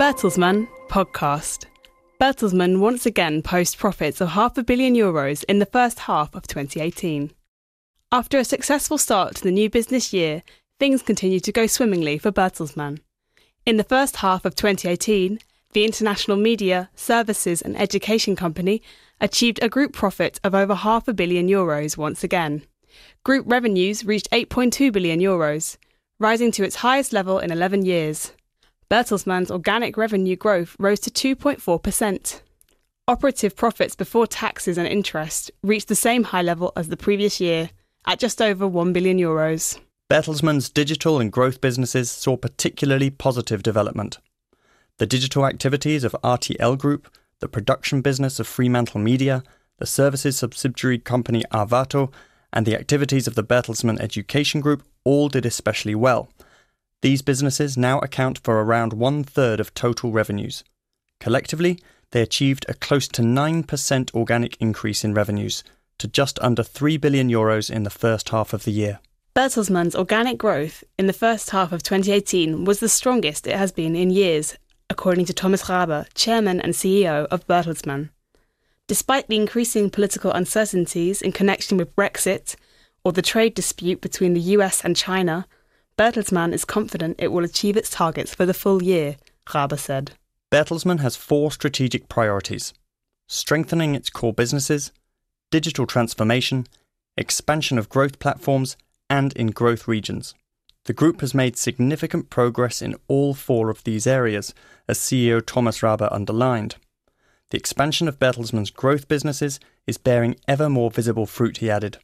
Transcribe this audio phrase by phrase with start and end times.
[0.00, 1.66] Bertelsmann podcast.
[2.18, 6.46] Bertelsmann once again post profits of half a billion euros in the first half of
[6.46, 7.30] 2018.
[8.10, 10.42] After a successful start to the new business year,
[10.78, 13.00] things continue to go swimmingly for Bertelsmann.
[13.66, 15.38] In the first half of 2018,
[15.74, 18.80] the international media, services and education company
[19.20, 22.62] achieved a group profit of over half a billion euros once again.
[23.22, 25.76] Group revenues reached 8.2 billion euros,
[26.18, 28.32] rising to its highest level in 11 years.
[28.90, 32.40] Bertelsmann's organic revenue growth rose to 2.4%.
[33.06, 37.70] Operative profits before taxes and interest reached the same high level as the previous year,
[38.04, 39.78] at just over 1 billion euros.
[40.10, 44.18] Bertelsmann's digital and growth businesses saw particularly positive development.
[44.98, 49.44] The digital activities of RTL Group, the production business of Fremantle Media,
[49.78, 52.12] the services subsidiary company Arvato,
[52.52, 56.28] and the activities of the Bertelsmann Education Group all did especially well.
[57.02, 60.62] These businesses now account for around one third of total revenues.
[61.18, 61.78] Collectively,
[62.10, 65.64] they achieved a close to 9% organic increase in revenues
[65.98, 68.98] to just under 3 billion euros in the first half of the year.
[69.34, 73.96] Bertelsmann's organic growth in the first half of 2018 was the strongest it has been
[73.96, 74.56] in years,
[74.90, 78.10] according to Thomas Rabe, chairman and CEO of Bertelsmann.
[78.88, 82.56] Despite the increasing political uncertainties in connection with Brexit
[83.04, 85.46] or the trade dispute between the US and China,
[86.00, 90.12] Bertelsmann is confident it will achieve its targets for the full year, Rabe said.
[90.50, 92.72] Bertelsmann has four strategic priorities
[93.28, 94.92] strengthening its core businesses,
[95.50, 96.66] digital transformation,
[97.18, 98.78] expansion of growth platforms,
[99.10, 100.34] and in growth regions.
[100.86, 104.54] The group has made significant progress in all four of these areas,
[104.88, 106.76] as CEO Thomas Rabe underlined.
[107.50, 111.98] The expansion of Bertelsmann's growth businesses is bearing ever more visible fruit, he added.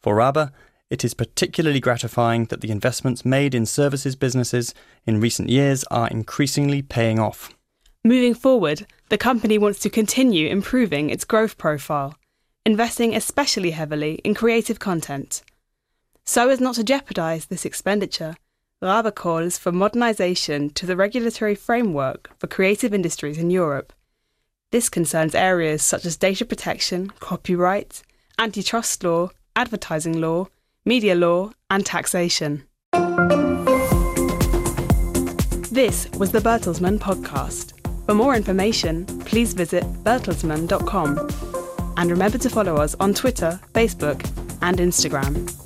[0.00, 0.52] For Rabe,
[0.90, 4.74] it is particularly gratifying that the investments made in services businesses
[5.06, 7.54] in recent years are increasingly paying off.
[8.04, 12.16] Moving forward, the company wants to continue improving its growth profile,
[12.66, 15.42] investing especially heavily in creative content
[16.24, 18.36] so as not to jeopardise this expenditure,
[18.82, 23.92] Rabe calls for modernisation to the regulatory framework for creative industries in Europe.
[24.70, 28.02] This concerns areas such as data protection, copyright,
[28.38, 30.48] antitrust law, advertising law,
[30.84, 32.64] media law, and taxation.
[35.72, 37.72] This was the Bertelsmann podcast.
[38.06, 41.28] For more information, please visit bertelsmann.com.
[41.96, 44.24] And remember to follow us on Twitter, Facebook,
[44.62, 45.63] and Instagram.